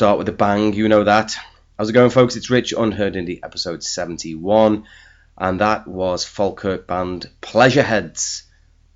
Start 0.00 0.16
with 0.16 0.30
a 0.30 0.32
bang, 0.32 0.72
you 0.72 0.88
know 0.88 1.04
that. 1.04 1.36
How's 1.76 1.90
it 1.90 1.92
going, 1.92 2.08
folks? 2.08 2.34
It's 2.34 2.48
Rich, 2.48 2.72
Unheard 2.72 3.16
Indie, 3.16 3.40
episode 3.42 3.84
71, 3.84 4.86
and 5.36 5.60
that 5.60 5.86
was 5.86 6.24
Falkirk 6.24 6.86
band 6.86 7.28
Pleasureheads. 7.42 8.44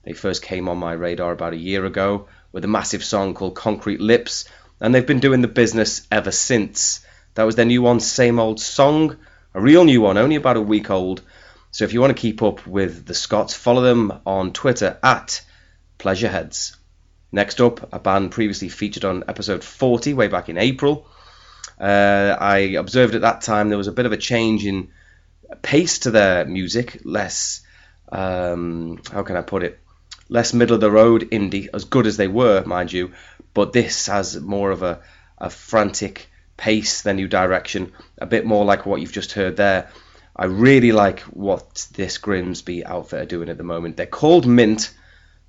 They 0.04 0.14
first 0.14 0.41
came 0.41 0.66
on 0.66 0.78
my 0.78 0.94
radar 0.94 1.32
about 1.32 1.53
a 1.53 1.59
year 1.59 1.84
ago 1.84 2.28
with 2.53 2.64
a 2.64 2.69
massive 2.69 3.04
song 3.04 3.34
called 3.34 3.54
Concrete 3.54 4.00
Lips, 4.00 4.47
and 4.81 4.94
they've 4.94 5.06
been 5.06 5.20
doing 5.20 5.43
the 5.43 5.47
business 5.47 6.06
ever 6.10 6.31
since. 6.31 7.04
That 7.34 7.44
was 7.44 7.54
their 7.54 7.66
new 7.66 7.82
one, 7.82 8.00
Same 8.00 8.41
Old 8.41 8.59
Song, 8.59 9.19
a 9.53 9.60
real 9.60 9.84
new 9.84 10.00
one, 10.00 10.16
only 10.16 10.37
about 10.37 10.56
a 10.56 10.62
week 10.62 10.88
old. 10.88 11.20
So 11.70 11.84
if 11.84 11.93
you 11.93 12.00
want 12.00 12.16
to 12.16 12.22
keep 12.22 12.43
up 12.43 12.66
with 12.66 13.04
the 13.04 13.12
Scots, 13.12 13.53
follow 13.53 13.82
them 13.82 14.22
on 14.25 14.54
Twitter 14.54 14.98
at 15.03 15.43
Pleasureheads. 15.98 16.76
Next 17.34 17.61
up, 17.61 17.93
a 17.93 17.99
band 17.99 18.31
previously 18.31 18.69
featured 18.69 19.05
on 19.05 19.25
episode 19.27 19.65
40, 19.65 20.15
way 20.15 20.28
back 20.28 20.49
in 20.49 20.56
April. 20.56 21.05
Uh, 21.81 22.37
I 22.39 22.59
observed 22.78 23.17
at 23.17 23.22
that 23.22 23.41
time 23.41 23.69
there 23.69 23.77
was 23.77 23.89
a 23.89 23.93
bit 23.93 24.06
of 24.06 24.12
a 24.12 24.17
change 24.17 24.65
in 24.65 24.91
pace 25.61 25.99
to 26.00 26.12
their 26.12 26.44
music, 26.44 27.00
less, 27.03 27.62
um, 28.12 29.00
how 29.11 29.25
can 29.25 29.34
I 29.34 29.43
put 29.43 29.65
it, 29.65 29.81
less 30.28 30.55
middle 30.55 30.77
of 30.77 30.81
the 30.81 30.93
road 30.93 31.28
indie, 31.33 31.67
as 31.75 31.87
good 31.87 32.06
as 32.06 32.17
they 32.17 32.28
were, 32.28 32.62
mind 32.65 32.93
you, 32.93 33.11
but 33.53 33.73
this 33.73 34.06
has 34.06 34.41
more 34.41 34.71
of 34.71 34.84
a, 34.84 35.00
a 35.37 35.50
frantic 35.50 36.28
pace, 36.56 37.03
their 37.03 37.15
new 37.15 37.27
direction, 37.27 37.91
a 38.17 38.27
bit 38.27 38.47
more 38.47 38.65
like 38.65 38.87
what 38.87 39.00
you've 39.00 39.11
just 39.11 39.33
heard 39.33 39.56
there. 39.56 39.91
I 40.37 40.44
really 40.44 40.93
like 40.93 41.23
what 41.23 41.89
this 41.97 42.17
Grimsby 42.17 42.84
outfit 42.84 43.23
are 43.23 43.27
doing 43.27 43.49
at 43.49 43.59
the 43.59 43.65
moment. 43.65 43.97
They're 43.97 44.06
called 44.06 44.47
Mint 44.47 44.94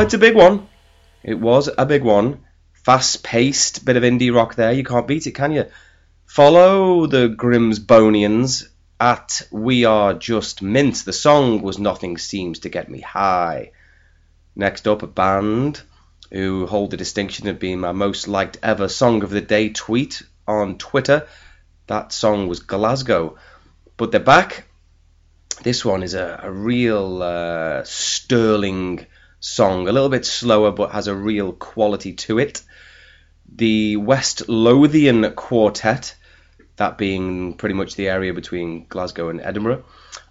a 0.00 0.18
big 0.18 0.34
one. 0.34 0.66
It 1.22 1.38
was 1.38 1.68
a 1.76 1.84
big 1.84 2.02
one. 2.02 2.44
Fast 2.72 3.22
paced 3.22 3.84
bit 3.84 3.96
of 3.96 4.02
indie 4.02 4.34
rock 4.34 4.54
there. 4.54 4.72
You 4.72 4.82
can't 4.82 5.06
beat 5.06 5.26
it, 5.26 5.32
can 5.32 5.52
you? 5.52 5.66
Follow 6.24 7.06
the 7.06 7.28
Grimsbonians 7.28 8.68
at 8.98 9.42
We 9.50 9.84
Are 9.84 10.14
Just 10.14 10.62
Mint. 10.62 11.04
The 11.04 11.12
song 11.12 11.60
was 11.60 11.78
Nothing 11.78 12.16
Seems 12.16 12.60
to 12.60 12.70
Get 12.70 12.88
Me 12.88 13.00
High. 13.00 13.72
Next 14.56 14.88
up, 14.88 15.02
a 15.02 15.06
band 15.06 15.82
who 16.30 16.66
hold 16.66 16.92
the 16.92 16.96
distinction 16.96 17.48
of 17.48 17.58
being 17.58 17.80
my 17.80 17.92
most 17.92 18.26
liked 18.26 18.56
ever 18.62 18.88
Song 18.88 19.22
of 19.22 19.28
the 19.28 19.42
Day 19.42 19.68
tweet 19.68 20.22
on 20.48 20.78
Twitter. 20.78 21.26
That 21.88 22.12
song 22.12 22.48
was 22.48 22.60
Glasgow. 22.60 23.36
But 23.98 24.12
they're 24.12 24.20
back. 24.20 24.64
This 25.62 25.84
one 25.84 26.02
is 26.02 26.14
a, 26.14 26.40
a 26.42 26.50
real 26.50 27.22
uh, 27.22 27.84
sterling 27.84 29.06
song. 29.40 29.88
A 29.88 29.92
little 29.92 30.10
bit 30.10 30.26
slower, 30.26 30.70
but 30.70 30.92
has 30.92 31.06
a 31.06 31.14
real 31.14 31.52
quality 31.52 32.12
to 32.12 32.38
it. 32.38 32.62
The 33.52 33.96
West 33.96 34.48
Lothian 34.48 35.32
Quartet, 35.32 36.14
that 36.76 36.98
being 36.98 37.54
pretty 37.54 37.74
much 37.74 37.96
the 37.96 38.08
area 38.08 38.32
between 38.32 38.86
Glasgow 38.86 39.30
and 39.30 39.40
Edinburgh, 39.40 39.84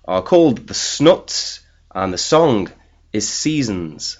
are 0.06 0.22
called 0.22 0.68
the 0.68 0.74
Snuts, 0.74 1.60
and 1.94 2.14
the 2.14 2.18
song 2.18 2.72
is 3.12 3.28
Seasons. 3.28 4.20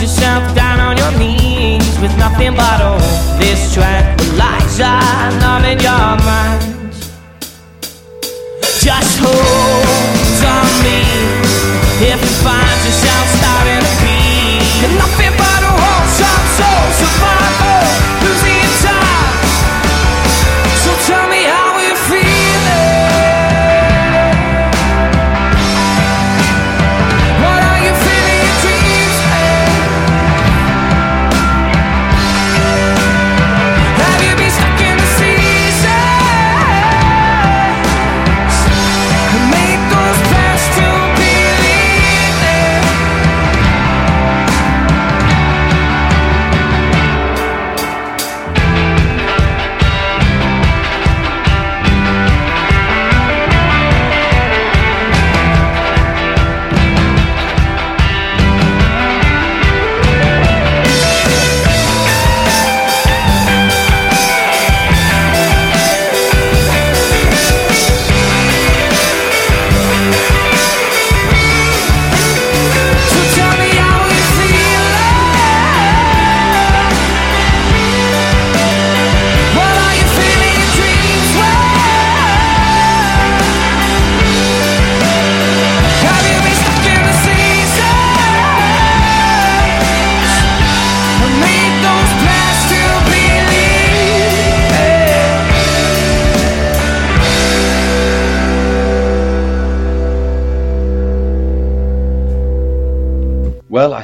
yourself 0.00 0.54
down 0.54 0.80
on 0.80 0.96
your 0.96 1.12
knees 1.18 1.98
with 2.00 2.16
nothing 2.16 2.54
but 2.54 2.80
a 2.80 3.01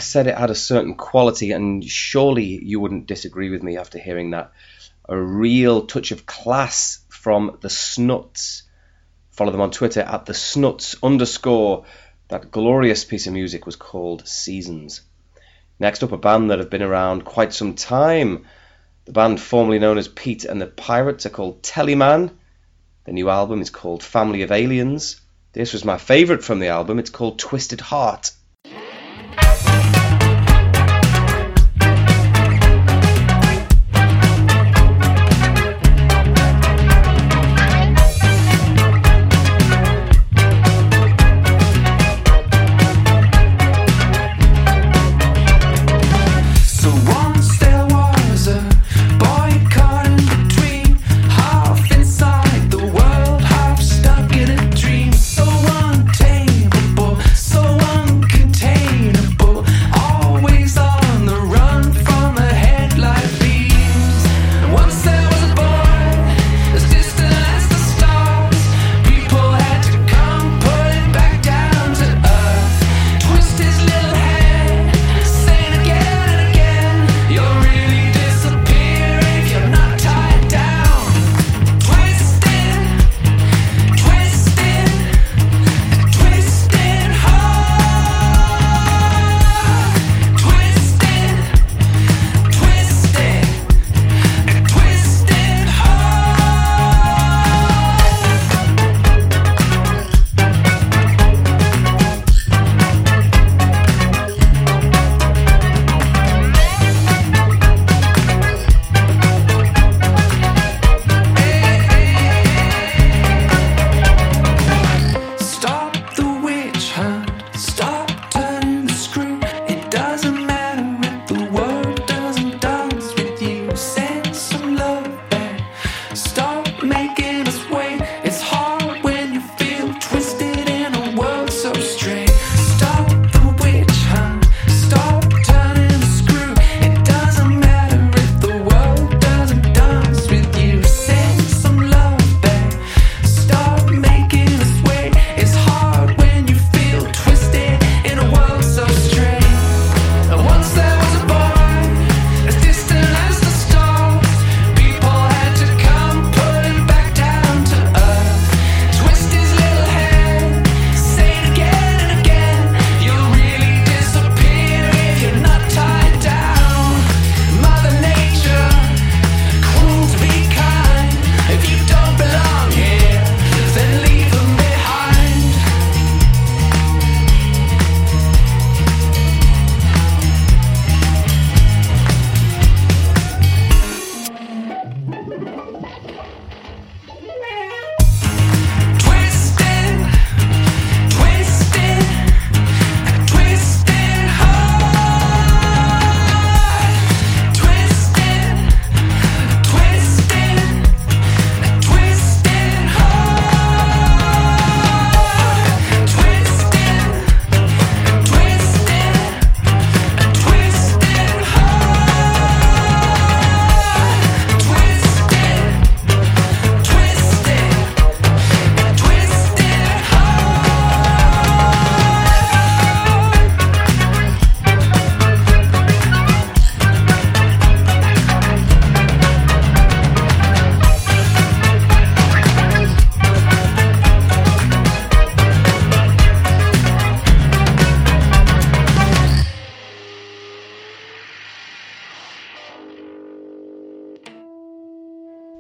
said 0.08 0.26
it 0.26 0.38
had 0.38 0.50
a 0.50 0.54
certain 0.54 0.94
quality, 0.94 1.52
and 1.52 1.84
surely 1.84 2.64
you 2.64 2.80
wouldn't 2.80 3.06
disagree 3.06 3.50
with 3.50 3.62
me 3.62 3.76
after 3.76 3.98
hearing 3.98 4.30
that. 4.30 4.52
A 5.08 5.16
real 5.16 5.86
touch 5.86 6.10
of 6.10 6.26
class 6.26 7.00
from 7.08 7.58
the 7.60 7.70
Snuts. 7.70 8.64
Follow 9.30 9.52
them 9.52 9.60
on 9.60 9.70
Twitter 9.70 10.00
at 10.00 10.26
the 10.26 10.34
Snuts 10.34 10.96
underscore. 11.02 11.84
That 12.28 12.50
glorious 12.50 13.04
piece 13.04 13.26
of 13.26 13.32
music 13.32 13.66
was 13.66 13.76
called 13.76 14.26
Seasons. 14.26 15.02
Next 15.78 16.02
up, 16.02 16.12
a 16.12 16.18
band 16.18 16.50
that 16.50 16.58
have 16.58 16.70
been 16.70 16.82
around 16.82 17.24
quite 17.24 17.52
some 17.52 17.74
time. 17.74 18.46
The 19.04 19.12
band 19.12 19.40
formerly 19.40 19.78
known 19.78 19.96
as 19.96 20.08
Pete 20.08 20.44
and 20.44 20.60
the 20.60 20.66
Pirates 20.66 21.24
are 21.24 21.30
called 21.30 21.62
Teleman. 21.62 22.30
The 23.04 23.12
new 23.12 23.30
album 23.30 23.62
is 23.62 23.70
called 23.70 24.02
Family 24.02 24.42
of 24.42 24.52
Aliens. 24.52 25.20
This 25.52 25.72
was 25.72 25.84
my 25.84 25.96
favourite 25.96 26.44
from 26.44 26.58
the 26.58 26.68
album. 26.68 26.98
It's 26.98 27.10
called 27.10 27.38
Twisted 27.38 27.80
Heart. 27.80 28.32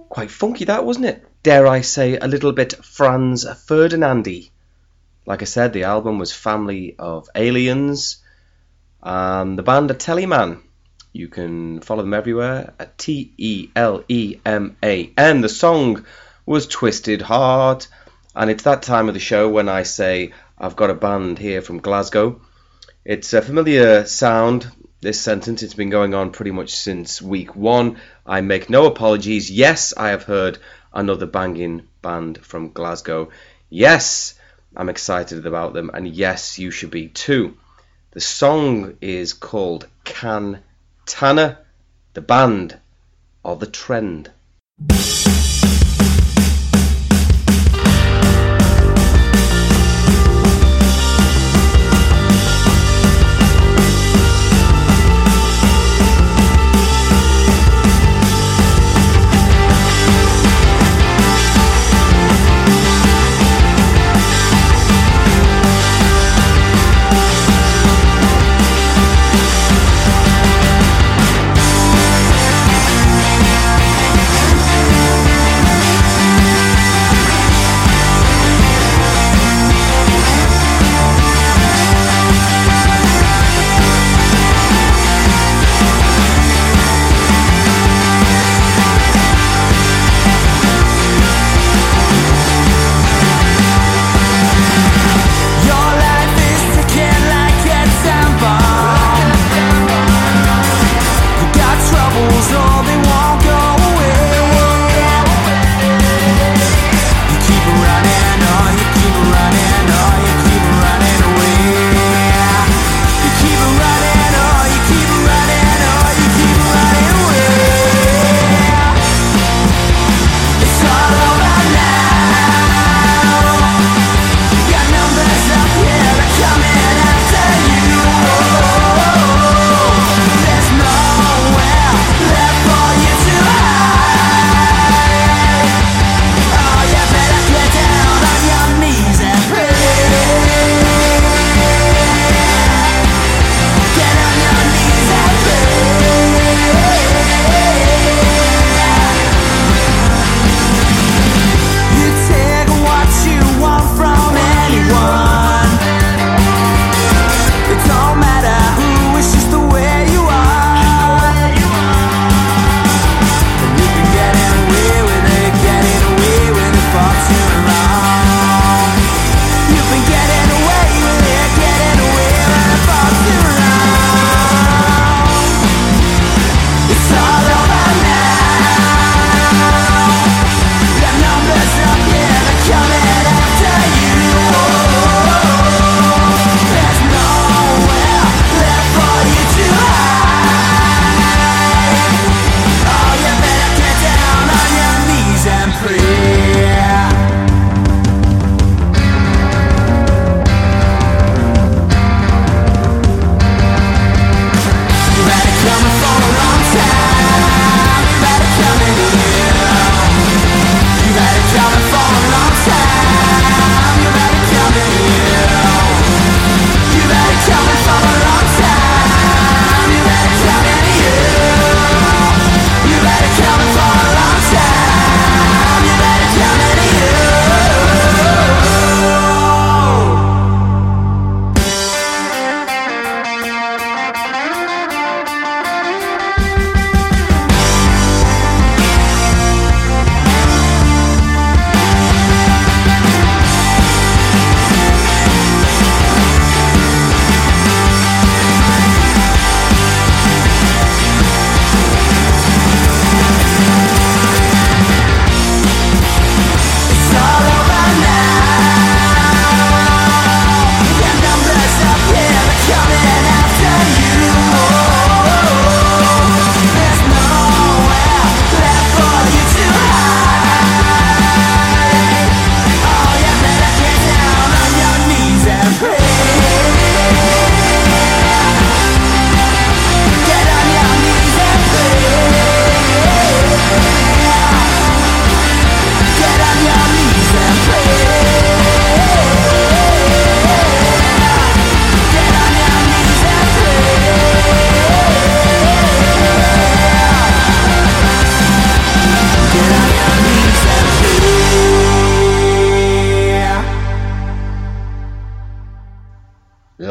Quite 0.08 0.30
funky, 0.30 0.64
that 0.64 0.84
wasn't 0.84 1.06
it? 1.06 1.24
Dare 1.42 1.66
I 1.66 1.82
say, 1.82 2.16
a 2.16 2.26
little 2.26 2.52
bit 2.52 2.84
Franz 2.84 3.44
Ferdinandy. 3.44 4.50
Like 5.26 5.42
I 5.42 5.44
said, 5.44 5.72
the 5.72 5.84
album 5.84 6.18
was 6.18 6.32
Family 6.32 6.96
of 6.98 7.28
Aliens, 7.34 8.22
and 9.02 9.58
the 9.58 9.62
band 9.62 9.90
are 9.90 9.94
Teleman. 9.94 10.62
You 11.12 11.28
can 11.28 11.80
follow 11.80 12.02
them 12.02 12.14
everywhere 12.14 12.72
at 12.78 12.96
T 12.96 13.32
E 13.36 13.68
L 13.76 14.02
E 14.08 14.40
M 14.44 14.76
A 14.82 15.12
N. 15.16 15.40
The 15.42 15.48
song 15.48 16.06
was 16.46 16.66
Twisted 16.66 17.20
Heart, 17.20 17.88
and 18.34 18.50
it's 18.50 18.62
that 18.64 18.82
time 18.82 19.08
of 19.08 19.14
the 19.14 19.20
show 19.20 19.48
when 19.48 19.68
I 19.68 19.82
say 19.82 20.32
I've 20.56 20.76
got 20.76 20.90
a 20.90 20.94
band 20.94 21.38
here 21.38 21.60
from 21.60 21.80
Glasgow. 21.80 22.40
It's 23.04 23.32
a 23.32 23.42
familiar 23.42 24.06
sound, 24.06 24.70
this 25.00 25.20
sentence. 25.20 25.62
It's 25.62 25.74
been 25.74 25.90
going 25.90 26.14
on 26.14 26.30
pretty 26.30 26.50
much 26.50 26.70
since 26.70 27.22
week 27.22 27.54
one. 27.54 27.98
I 28.26 28.40
make 28.40 28.68
no 28.68 28.86
apologies. 28.86 29.50
Yes, 29.50 29.94
I 29.96 30.08
have 30.08 30.24
heard 30.24 30.58
another 30.92 31.26
banging 31.26 31.88
band 32.02 32.44
from 32.44 32.72
Glasgow. 32.72 33.30
Yes, 33.70 34.34
I'm 34.76 34.88
excited 34.88 35.46
about 35.46 35.72
them, 35.72 35.90
and 35.92 36.08
yes, 36.08 36.58
you 36.58 36.70
should 36.70 36.90
be 36.90 37.08
too. 37.08 37.56
The 38.12 38.20
song 38.20 38.96
is 39.00 39.32
called 39.32 39.86
Can 40.04 40.60
Tanner, 41.06 41.58
the 42.14 42.20
band 42.20 42.78
or 43.42 43.56
the 43.56 43.66
trend. 43.66 44.30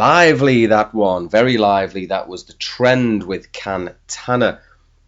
Lively 0.08 0.68
that 0.68 0.94
one, 0.94 1.28
very 1.28 1.58
lively. 1.58 2.06
That 2.06 2.30
was 2.30 2.46
the 2.46 2.54
trend 2.54 3.24
with 3.24 3.52
Cantana. 3.52 4.62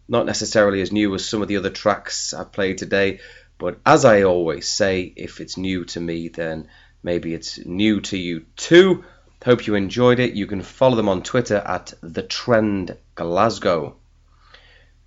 Not 0.06 0.26
necessarily 0.26 0.82
as 0.82 0.92
new 0.92 1.14
as 1.14 1.26
some 1.26 1.40
of 1.40 1.48
the 1.48 1.56
other 1.56 1.70
tracks 1.70 2.34
I've 2.34 2.52
played 2.52 2.76
today, 2.76 3.20
but 3.56 3.78
as 3.86 4.04
I 4.04 4.24
always 4.24 4.68
say, 4.68 5.10
if 5.16 5.40
it's 5.40 5.56
new 5.56 5.86
to 5.86 6.00
me, 6.00 6.28
then 6.28 6.68
maybe 7.02 7.32
it's 7.32 7.64
new 7.64 8.02
to 8.02 8.18
you 8.18 8.44
too. 8.56 9.04
Hope 9.42 9.66
you 9.66 9.74
enjoyed 9.74 10.18
it. 10.18 10.34
You 10.34 10.46
can 10.46 10.60
follow 10.60 10.96
them 10.96 11.08
on 11.08 11.22
Twitter 11.22 11.56
at 11.56 11.94
the 12.02 12.22
Trend 12.22 12.94
Glasgow. 13.14 13.96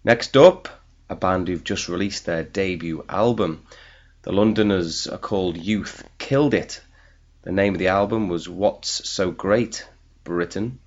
Next 0.03 0.36
up, 0.36 0.69
a 1.08 1.15
band 1.15 1.47
who've 1.47 1.63
just 1.63 1.88
released 1.88 2.25
their 2.25 2.43
debut 2.43 3.06
album. 3.08 3.62
The 4.23 4.32
Londoners 4.32 5.06
are 5.06 5.19
called 5.19 5.56
Youth 5.56 6.03
Killed 6.17 6.56
It. 6.56 6.82
The 7.43 7.51
name 7.51 7.73
of 7.73 7.79
the 7.79 7.89
album 7.89 8.29
was 8.29 8.47
What's 8.47 9.10
So 9.10 9.29
Great, 9.29 9.86
Britain. 10.23 10.79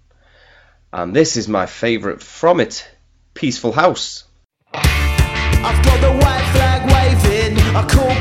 And 0.91 1.15
this 1.15 1.37
is 1.37 1.49
my 1.49 1.67
favourite 1.67 2.23
from 2.23 2.61
it, 2.61 2.89
Peaceful 3.35 3.73
House. 3.73 4.25
I've 4.73 5.85
got 5.85 6.01
the 6.01 6.13
white 6.13 6.49
flag 6.53 6.81
waving, 6.89 7.59
a 7.77 7.87
cool 7.87 8.17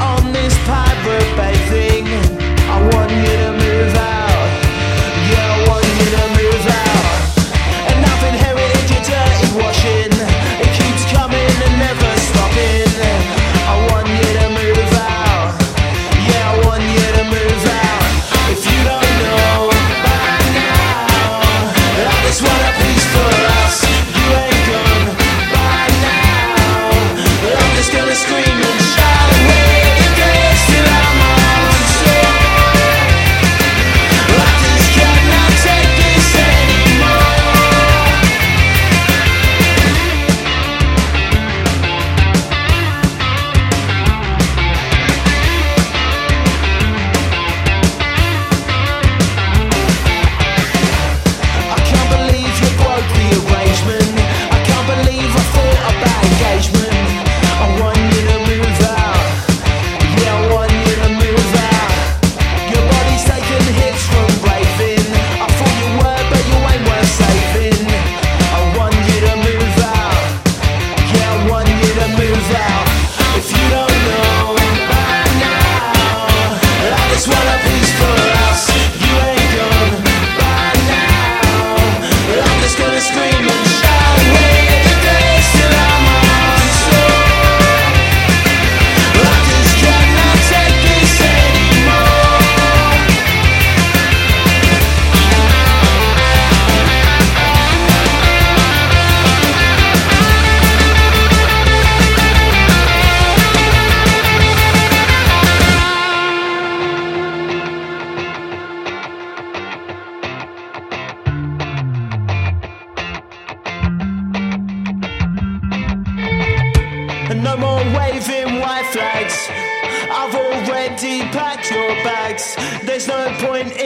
on 0.00 0.32
this 0.32 0.58
pirate 0.66 1.37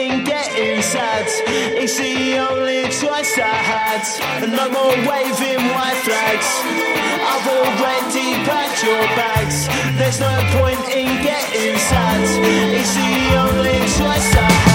in 0.03 0.23
getting 0.23 0.81
sad. 0.81 1.25
It's 1.81 1.97
the 1.97 2.37
only 2.37 2.83
choice 2.83 3.33
I 3.37 3.57
had. 3.71 4.03
And 4.43 4.51
no 4.51 4.69
more 4.69 4.95
waving 5.09 5.63
white 5.73 5.99
flags. 6.05 6.49
I've 7.31 7.47
already 7.57 8.29
packed 8.47 8.83
your 8.83 9.03
bags. 9.19 9.67
There's 9.97 10.19
no 10.19 10.33
point 10.57 10.83
in 10.89 11.07
getting 11.23 11.77
sad. 11.77 12.21
It's 12.79 12.93
the 12.95 13.15
only 13.45 13.79
choice 13.97 14.35
I 14.35 14.51
had. 14.51 14.72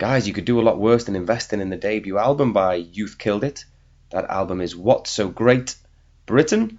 Guys, 0.00 0.26
you 0.26 0.32
could 0.32 0.46
do 0.46 0.58
a 0.58 0.62
lot 0.62 0.78
worse 0.78 1.04
than 1.04 1.14
investing 1.14 1.60
in 1.60 1.68
the 1.68 1.76
debut 1.76 2.16
album 2.16 2.54
by 2.54 2.76
Youth 2.76 3.18
Killed 3.18 3.44
It. 3.44 3.66
That 4.08 4.30
album 4.30 4.62
is 4.62 4.74
What's 4.74 5.10
So 5.10 5.28
Great, 5.28 5.76
Britain. 6.24 6.78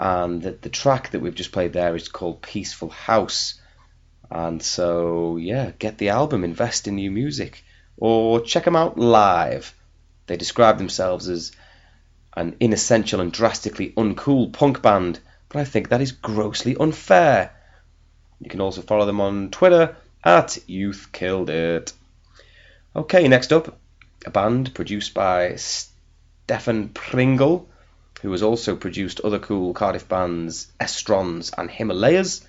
And 0.00 0.42
the, 0.42 0.68
track 0.68 1.12
that 1.12 1.20
we've 1.20 1.32
just 1.32 1.52
played 1.52 1.72
there 1.72 1.94
is 1.94 2.08
called 2.08 2.42
Peaceful 2.42 2.88
House. 2.88 3.54
And 4.32 4.60
so, 4.60 5.36
yeah, 5.36 5.70
get 5.78 5.98
the 5.98 6.08
album, 6.08 6.42
invest 6.42 6.88
in 6.88 6.96
new 6.96 7.08
music, 7.08 7.62
or 7.96 8.40
check 8.40 8.64
them 8.64 8.74
out 8.74 8.98
live. 8.98 9.72
They 10.26 10.36
describe 10.36 10.78
themselves 10.78 11.28
as 11.28 11.52
an 12.36 12.56
inessential 12.58 13.20
and 13.20 13.30
drastically 13.30 13.92
uncool 13.92 14.52
punk 14.52 14.82
band, 14.82 15.20
but 15.50 15.60
I 15.60 15.64
think 15.64 15.90
that 15.90 16.00
is 16.00 16.10
grossly 16.10 16.76
unfair. 16.76 17.52
You 18.40 18.50
can 18.50 18.60
also 18.60 18.82
follow 18.82 19.06
them 19.06 19.20
on 19.20 19.52
Twitter 19.52 19.94
at 20.24 20.58
Youth 20.68 21.10
Killed 21.12 21.48
It. 21.48 21.92
Okay, 22.96 23.28
next 23.28 23.52
up, 23.52 23.78
a 24.24 24.30
band 24.30 24.72
produced 24.72 25.12
by 25.12 25.56
Stefan 25.56 26.88
Pringle, 26.88 27.68
who 28.22 28.32
has 28.32 28.42
also 28.42 28.74
produced 28.74 29.20
other 29.20 29.38
cool 29.38 29.74
Cardiff 29.74 30.08
bands 30.08 30.72
Estrons 30.80 31.52
and 31.58 31.70
Himalayas. 31.70 32.48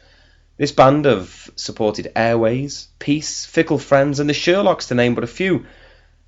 This 0.56 0.72
band 0.72 1.04
have 1.04 1.52
supported 1.58 2.14
Airways, 2.16 2.88
Peace, 2.98 3.46
Fickle 3.46 3.78
Friends, 3.78 4.22
and 4.22 4.30
the 4.30 4.34
Sherlocks, 4.34 4.88
to 4.88 4.96
name 4.96 5.16
but 5.16 5.26
a 5.26 5.28
few. 5.28 5.66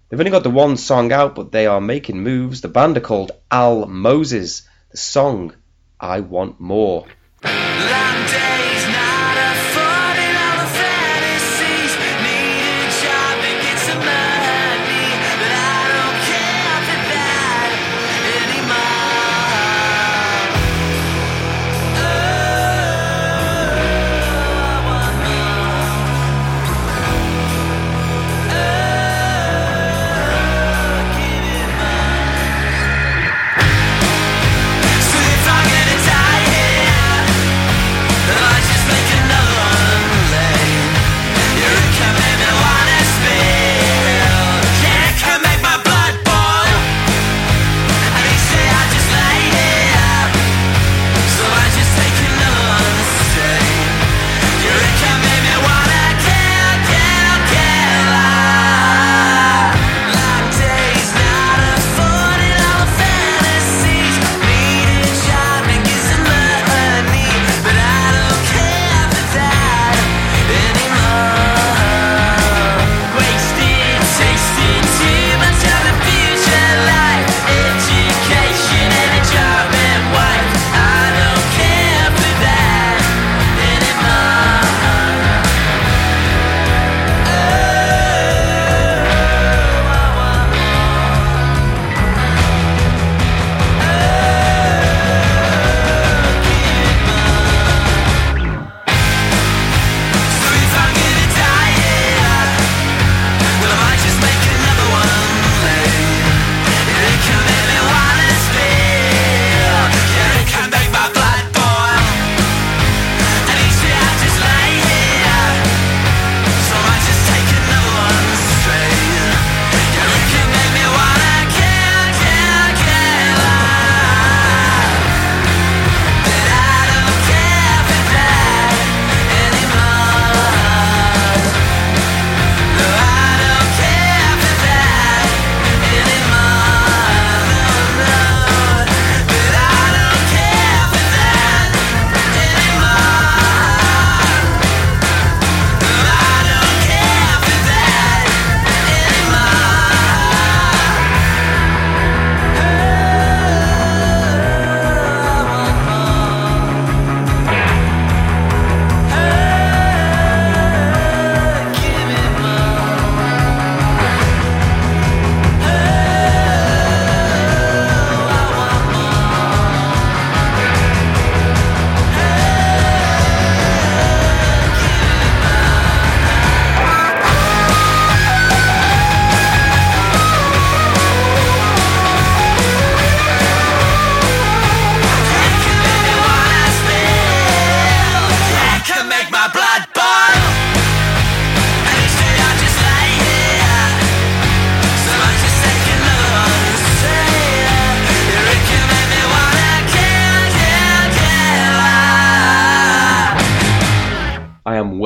They've 0.09 0.19
only 0.19 0.31
got 0.31 0.43
the 0.43 0.49
one 0.49 0.75
song 0.75 1.13
out, 1.13 1.33
but 1.33 1.53
they 1.53 1.65
are 1.65 1.79
making 1.79 2.21
moves. 2.21 2.59
The 2.59 2.67
band 2.67 2.97
are 2.97 3.01
called 3.01 3.31
Al 3.49 3.85
Moses. 3.85 4.63
The 4.91 4.97
song, 4.97 5.53
I 5.97 6.19
Want 6.19 6.59
More. 6.59 7.05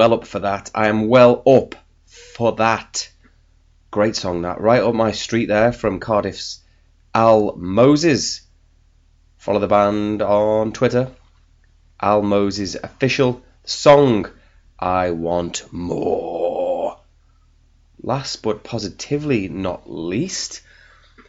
Well 0.03 0.15
up 0.15 0.27
for 0.27 0.39
that. 0.39 0.69
I 0.75 0.89
am 0.89 1.07
well 1.07 1.41
up 1.47 1.75
for 2.05 2.51
that. 2.57 3.09
Great 3.89 4.17
song, 4.17 4.41
that. 4.41 4.59
Right 4.59 4.83
up 4.83 4.93
my 4.93 5.13
street 5.13 5.45
there 5.45 5.71
from 5.71 6.01
Cardiff's 6.01 6.59
Al 7.15 7.55
Moses. 7.55 8.41
Follow 9.37 9.61
the 9.61 9.67
band 9.67 10.21
on 10.21 10.73
Twitter. 10.73 11.09
Al 12.01 12.21
Moses 12.21 12.75
Official. 12.75 13.41
Song 13.63 14.29
I 14.77 15.11
Want 15.11 15.71
More. 15.71 16.99
Last 18.01 18.43
but 18.43 18.65
positively 18.65 19.47
not 19.47 19.89
least, 19.89 20.63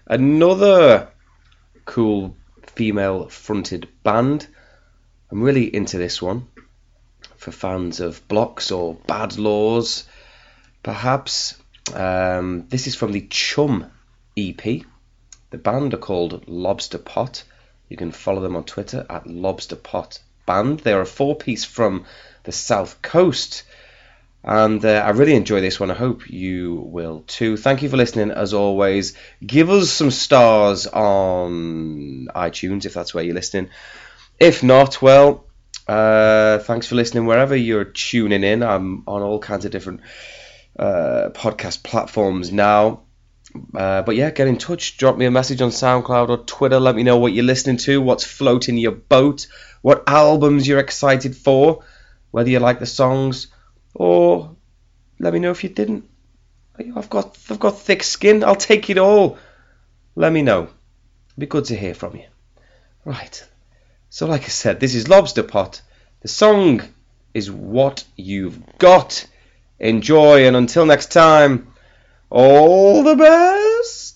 another 0.04 1.10
cool 1.84 2.36
female 2.66 3.28
fronted 3.28 3.86
band. 4.02 4.48
I'm 5.30 5.42
really 5.44 5.72
into 5.72 5.96
this 5.96 6.20
one 6.20 6.48
for 7.44 7.52
fans 7.52 8.00
of 8.00 8.26
Bloxx 8.26 8.74
or 8.74 8.94
bad 9.06 9.36
laws, 9.36 10.04
perhaps. 10.82 11.56
Um, 11.92 12.66
this 12.70 12.86
is 12.86 12.94
from 12.94 13.12
the 13.12 13.26
Chum 13.28 13.90
EP. 14.36 14.62
The 15.50 15.58
band 15.58 15.92
are 15.92 15.98
called 15.98 16.48
Lobster 16.48 16.98
Pot. 16.98 17.44
You 17.90 17.98
can 17.98 18.12
follow 18.12 18.40
them 18.40 18.56
on 18.56 18.64
Twitter 18.64 19.04
at 19.10 19.26
Lobster 19.26 19.76
Pot 19.76 20.20
Band. 20.46 20.80
They 20.80 20.94
are 20.94 21.02
a 21.02 21.06
four 21.06 21.36
piece 21.36 21.64
from 21.64 22.06
the 22.44 22.52
South 22.52 23.02
Coast. 23.02 23.64
And 24.42 24.82
uh, 24.84 25.02
I 25.04 25.10
really 25.10 25.34
enjoy 25.34 25.60
this 25.60 25.78
one. 25.78 25.90
I 25.90 25.94
hope 25.94 26.30
you 26.30 26.74
will 26.74 27.24
too. 27.26 27.58
Thank 27.58 27.82
you 27.82 27.90
for 27.90 27.98
listening 27.98 28.30
as 28.30 28.54
always. 28.54 29.14
Give 29.44 29.68
us 29.70 29.90
some 29.90 30.10
stars 30.10 30.86
on 30.86 32.28
iTunes 32.34 32.86
if 32.86 32.94
that's 32.94 33.12
where 33.12 33.24
you're 33.24 33.34
listening. 33.34 33.68
If 34.40 34.62
not, 34.62 35.02
well, 35.02 35.44
uh, 35.86 36.58
thanks 36.60 36.86
for 36.86 36.94
listening 36.94 37.26
wherever 37.26 37.54
you're 37.54 37.84
tuning 37.84 38.44
in. 38.44 38.62
I'm 38.62 39.04
on 39.06 39.22
all 39.22 39.38
kinds 39.38 39.64
of 39.64 39.70
different 39.70 40.00
uh, 40.78 41.30
podcast 41.34 41.82
platforms 41.82 42.52
now. 42.52 43.02
Uh, 43.74 44.02
but 44.02 44.16
yeah, 44.16 44.30
get 44.30 44.48
in 44.48 44.58
touch. 44.58 44.96
Drop 44.96 45.16
me 45.16 45.26
a 45.26 45.30
message 45.30 45.60
on 45.60 45.70
SoundCloud 45.70 46.28
or 46.28 46.38
Twitter. 46.38 46.80
Let 46.80 46.96
me 46.96 47.02
know 47.02 47.18
what 47.18 47.32
you're 47.32 47.44
listening 47.44 47.76
to, 47.78 48.00
what's 48.00 48.24
floating 48.24 48.78
your 48.78 48.92
boat, 48.92 49.46
what 49.82 50.04
albums 50.08 50.66
you're 50.66 50.80
excited 50.80 51.36
for, 51.36 51.84
whether 52.30 52.50
you 52.50 52.58
like 52.58 52.80
the 52.80 52.86
songs, 52.86 53.48
or 53.94 54.56
let 55.20 55.32
me 55.32 55.38
know 55.38 55.52
if 55.52 55.62
you 55.62 55.70
didn't. 55.70 56.08
I've 56.96 57.10
got 57.10 57.38
I've 57.48 57.60
got 57.60 57.78
thick 57.78 58.02
skin. 58.02 58.42
I'll 58.42 58.56
take 58.56 58.90
it 58.90 58.98
all. 58.98 59.38
Let 60.16 60.32
me 60.32 60.42
know. 60.42 60.62
It'd 60.62 61.38
be 61.38 61.46
good 61.46 61.66
to 61.66 61.76
hear 61.76 61.94
from 61.94 62.16
you. 62.16 62.24
Right. 63.04 63.46
So, 64.14 64.28
like 64.28 64.44
I 64.44 64.46
said, 64.46 64.78
this 64.78 64.94
is 64.94 65.08
Lobster 65.08 65.42
Pot. 65.42 65.82
The 66.20 66.28
song 66.28 66.82
is 67.34 67.50
What 67.50 68.04
You've 68.14 68.78
Got. 68.78 69.26
Enjoy, 69.80 70.46
and 70.46 70.54
until 70.54 70.86
next 70.86 71.10
time, 71.10 71.72
all 72.30 73.02
the 73.02 73.16
best. 73.16 74.13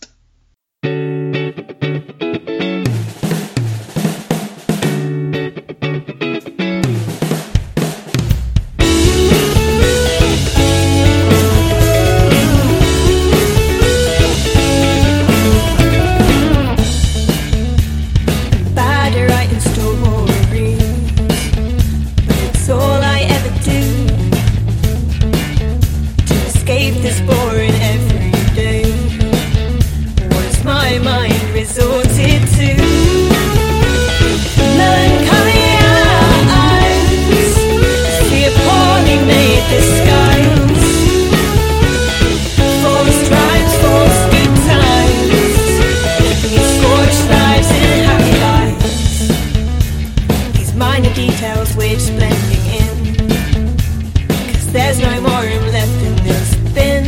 There's 54.73 55.01
no 55.01 55.21
more 55.21 55.43
room 55.43 55.67
left 55.73 56.03
in 56.03 56.15
this 56.25 56.57
bin. 56.75 57.05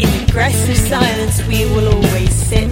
In 0.00 0.28
aggressive 0.28 0.76
silence 0.76 1.46
we 1.46 1.64
will 1.66 1.94
always 1.94 2.34
sit. 2.34 2.68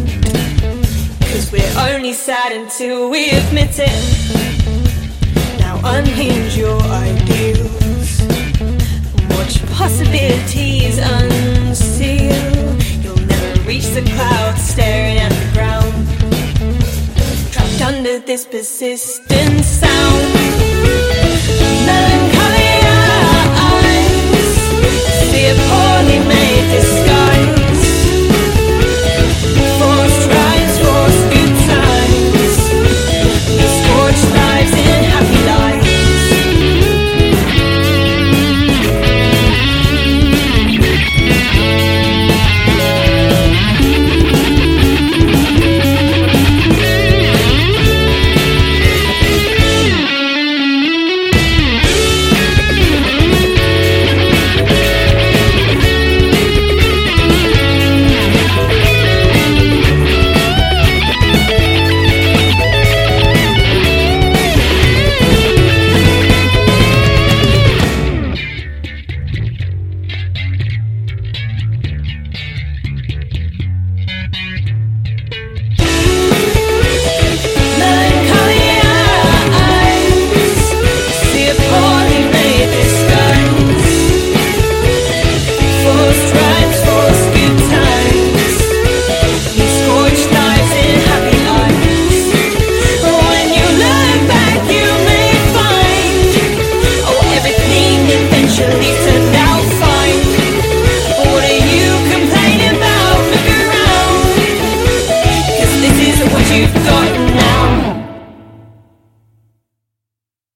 Cause 1.30 1.52
we're 1.52 1.74
only 1.78 2.12
sad 2.12 2.52
until 2.52 3.10
we 3.10 3.30
admit 3.30 3.78
it. 3.78 5.60
Now 5.60 5.80
unhinge 5.84 6.56
your 6.56 6.80
ideals. 6.82 8.22
Watch 9.36 9.64
possibilities 9.72 10.98
unseal. 10.98 12.76
You'll 13.02 13.26
never 13.26 13.60
reach 13.62 13.88
the 13.88 14.02
clouds 14.02 14.62
staring 14.62 15.18
at 15.18 15.30
the 15.30 15.48
ground. 15.54 15.92
Trapped 17.52 17.82
under 17.82 18.18
this 18.18 18.44
persistent 18.44 19.64
sound. 19.64 20.26
Melancholy 21.86 22.39
the 25.30 25.46
a 25.46 25.54
poorly 25.54 26.18
made 26.26 26.70
disguise. 26.72 27.59